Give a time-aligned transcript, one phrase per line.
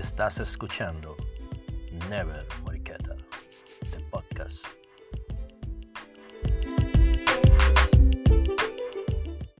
[0.00, 1.14] Estás escuchando
[2.08, 2.46] Never